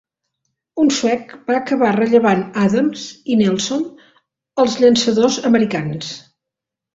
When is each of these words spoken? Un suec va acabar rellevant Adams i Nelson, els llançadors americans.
Un 0.83 0.87
suec 0.99 1.33
va 1.51 1.57
acabar 1.57 1.91
rellevant 1.97 2.41
Adams 2.61 3.03
i 3.35 3.37
Nelson, 3.43 3.85
els 4.65 4.79
llançadors 4.81 5.39
americans. 5.53 6.11